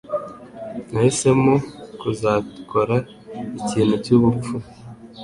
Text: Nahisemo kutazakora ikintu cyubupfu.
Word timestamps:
Nahisemo 0.91 1.53
kutazakora 1.99 2.97
ikintu 3.59 3.95
cyubupfu. 4.03 4.55